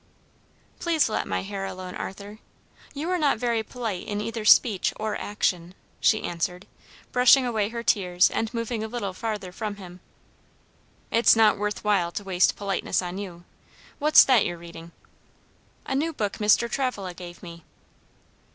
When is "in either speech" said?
4.07-4.91